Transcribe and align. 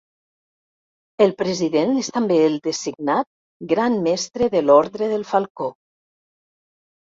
El 1.25 1.33
president 1.41 1.93
és 2.03 2.09
també 2.15 2.37
el 2.45 2.55
designat 2.69 3.29
Gran 3.75 3.99
Mestre 4.09 4.49
de 4.57 4.63
l'Ordre 4.71 5.11
del 5.13 5.29
Falcó. 5.35 5.71